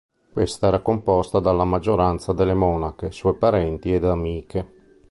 [0.33, 4.67] Questa era composta dalla maggioranza delle monache, sue parenti ed amiche.